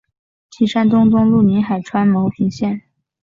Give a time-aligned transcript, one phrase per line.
[0.49, 2.81] 金山东东路宁海州牟平县。